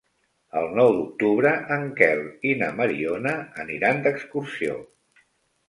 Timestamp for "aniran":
3.67-4.05